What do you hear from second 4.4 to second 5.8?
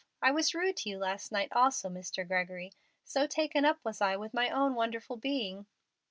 own wonderful being."